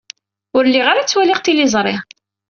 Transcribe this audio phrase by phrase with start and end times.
[0.55, 1.95] Ur lliɣ ara ttwaliɣ tiliẓri.